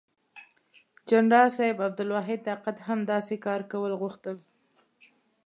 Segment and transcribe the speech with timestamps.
[1.11, 4.35] جنرال صاحب عبدالواحد طاقت هم داسې کار کول غوښتل.